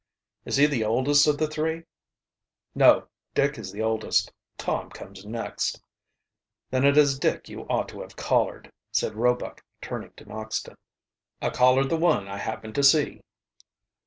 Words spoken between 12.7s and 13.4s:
to see."